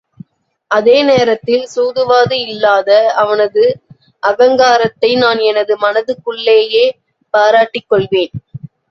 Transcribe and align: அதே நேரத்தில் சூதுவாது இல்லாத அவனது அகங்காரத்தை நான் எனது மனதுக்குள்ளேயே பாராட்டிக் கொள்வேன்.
அதே 0.71 0.95
நேரத்தில் 1.01 1.65
சூதுவாது 1.73 2.37
இல்லாத 2.45 2.89
அவனது 3.15 3.63
அகங்காரத்தை 4.23 5.11
நான் 5.15 5.41
எனது 5.49 5.75
மனதுக்குள்ளேயே 5.81 6.85
பாராட்டிக் 7.33 7.89
கொள்வேன். 7.89 8.33